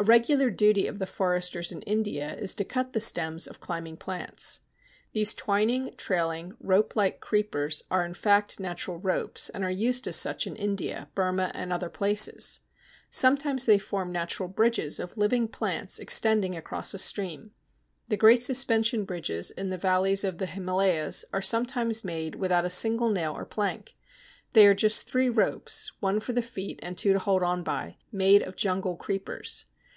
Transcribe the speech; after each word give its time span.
A 0.00 0.04
regular 0.04 0.48
duty 0.48 0.86
of 0.86 1.00
the 1.00 1.08
foresters 1.08 1.72
in 1.72 1.82
India 1.82 2.32
is 2.36 2.54
to 2.54 2.64
cut 2.64 2.92
the 2.92 3.00
stems 3.00 3.48
of 3.48 3.58
climbing 3.58 3.96
plants. 3.96 4.60
These 5.12 5.34
twining, 5.34 5.92
trailing, 5.96 6.52
rope 6.60 6.94
like 6.94 7.18
creepers 7.18 7.82
are, 7.90 8.06
in 8.06 8.14
fact, 8.14 8.60
natural 8.60 8.98
ropes, 9.00 9.48
and 9.48 9.64
are 9.64 9.70
used 9.72 10.06
as 10.06 10.14
such 10.14 10.46
in 10.46 10.54
India, 10.54 11.08
Burma, 11.16 11.50
and 11.52 11.72
other 11.72 11.88
places. 11.90 12.60
Sometimes 13.10 13.66
they 13.66 13.76
form 13.76 14.12
natural 14.12 14.48
bridges 14.48 15.00
of 15.00 15.16
living 15.16 15.48
plants 15.48 15.98
extending 15.98 16.56
across 16.56 16.94
a 16.94 16.98
stream. 16.98 17.50
The 18.06 18.16
great 18.16 18.44
suspension 18.44 19.04
bridges 19.04 19.50
in 19.50 19.70
the 19.70 19.78
valleys 19.78 20.22
of 20.22 20.38
the 20.38 20.46
Himalayas 20.46 21.24
are 21.32 21.42
sometimes 21.42 22.04
made 22.04 22.36
without 22.36 22.64
a 22.64 22.70
single 22.70 23.10
nail 23.10 23.36
or 23.36 23.44
plank. 23.44 23.96
They 24.52 24.64
are 24.68 24.74
just 24.74 25.08
three 25.08 25.28
ropes 25.28 25.90
(one 25.98 26.20
for 26.20 26.32
the 26.34 26.40
feet 26.40 26.78
and 26.84 26.96
two 26.96 27.12
to 27.14 27.18
hold 27.18 27.42
on 27.42 27.64
by) 27.64 27.96
made 28.12 28.42
of 28.42 28.54
jungle 28.54 28.94
creepers. 28.94 29.64